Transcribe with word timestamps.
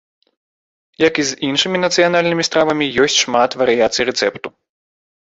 Як 1.07 1.13
і 1.25 1.25
з 1.33 1.37
іншымі 1.49 1.83
нацыянальнымі 1.85 2.49
стравамі, 2.51 2.91
ёсць 3.07 3.21
шмат 3.23 3.51
варыяцый 3.63 4.03
рэцэпту. 4.13 4.47